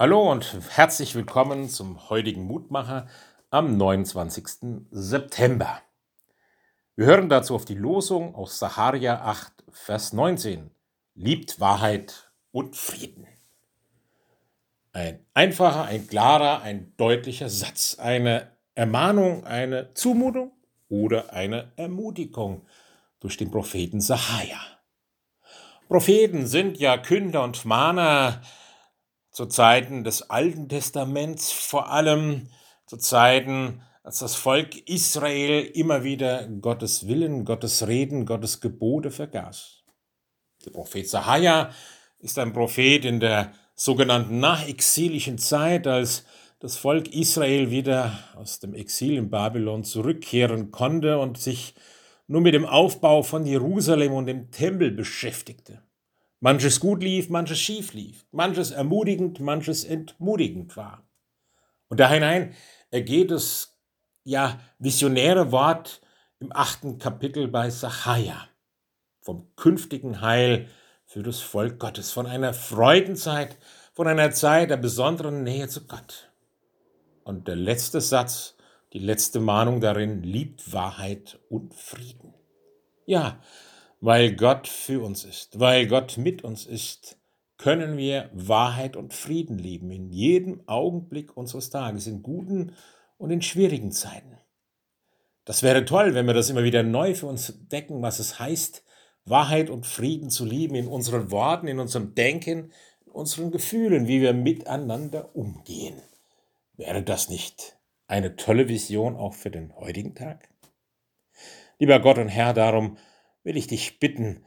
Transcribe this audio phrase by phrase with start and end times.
[0.00, 3.06] Hallo und herzlich willkommen zum heutigen Mutmacher
[3.50, 4.86] am 29.
[4.90, 5.82] September.
[6.96, 10.70] Wir hören dazu auf die Losung aus Saharia 8, Vers 19.
[11.14, 13.26] Liebt Wahrheit und Frieden.
[14.94, 17.98] Ein einfacher, ein klarer, ein deutlicher Satz.
[17.98, 20.52] Eine Ermahnung, eine Zumutung
[20.88, 22.66] oder eine Ermutigung
[23.20, 24.62] durch den Propheten Saharia.
[25.88, 28.40] Propheten sind ja Künder und Mahner,
[29.40, 32.50] zu Zeiten des Alten Testaments, vor allem
[32.84, 39.82] zu Zeiten, als das Volk Israel immer wieder Gottes Willen, Gottes Reden, Gottes Gebote vergaß.
[40.66, 41.70] Der Prophet Sahaja
[42.18, 46.26] ist ein Prophet in der sogenannten nachexilischen Zeit, als
[46.58, 51.74] das Volk Israel wieder aus dem Exil in Babylon zurückkehren konnte und sich
[52.26, 55.80] nur mit dem Aufbau von Jerusalem und dem Tempel beschäftigte.
[56.40, 61.06] Manches gut lief, manches schief lief, manches ermutigend, manches entmutigend war.
[61.88, 62.54] Und da hinein
[62.90, 63.78] ergeht es
[64.24, 66.00] ja visionäre Wort
[66.38, 68.48] im achten Kapitel bei Sacharja
[69.20, 70.68] vom künftigen Heil
[71.04, 73.58] für das Volk Gottes, von einer Freudenzeit,
[73.92, 76.30] von einer Zeit der besonderen Nähe zu Gott.
[77.22, 78.56] Und der letzte Satz,
[78.92, 82.34] die letzte Mahnung darin, liebt Wahrheit und Frieden.
[83.06, 83.40] Ja,
[84.00, 87.18] weil Gott für uns ist, weil Gott mit uns ist,
[87.58, 92.74] können wir Wahrheit und Frieden lieben in jedem Augenblick unseres Tages, in guten
[93.18, 94.38] und in schwierigen Zeiten.
[95.44, 98.82] Das wäre toll, wenn wir das immer wieder neu für uns decken, was es heißt,
[99.26, 102.72] Wahrheit und Frieden zu lieben in unseren Worten, in unserem Denken,
[103.04, 106.00] in unseren Gefühlen, wie wir miteinander umgehen.
[106.76, 110.48] Wäre das nicht eine tolle Vision auch für den heutigen Tag?
[111.78, 112.96] Lieber Gott und Herr, darum
[113.42, 114.44] will ich dich bitten,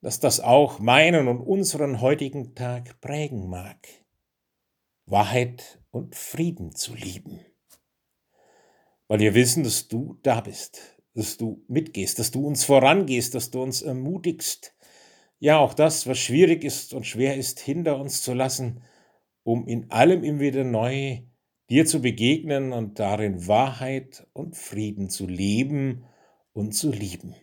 [0.00, 3.88] dass das auch meinen und unseren heutigen Tag prägen mag,
[5.06, 7.40] Wahrheit und Frieden zu lieben.
[9.08, 13.50] Weil wir wissen, dass du da bist, dass du mitgehst, dass du uns vorangehst, dass
[13.50, 14.74] du uns ermutigst,
[15.40, 18.82] ja auch das, was schwierig ist und schwer ist, hinter uns zu lassen,
[19.44, 21.22] um in allem immer wieder neu
[21.70, 26.04] dir zu begegnen und darin Wahrheit und Frieden zu leben
[26.52, 27.34] und zu lieben.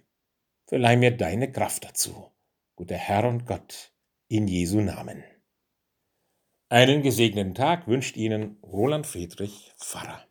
[0.68, 2.32] Verleih mir deine Kraft dazu,
[2.76, 3.94] guter Herr und Gott,
[4.28, 5.24] in Jesu Namen.
[6.70, 10.26] Einen gesegneten Tag wünscht Ihnen Roland Friedrich Pfarrer.